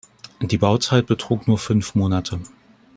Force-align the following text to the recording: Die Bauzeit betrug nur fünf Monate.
Die 0.41 0.57
Bauzeit 0.57 1.05
betrug 1.05 1.47
nur 1.47 1.59
fünf 1.59 1.93
Monate. 1.93 2.39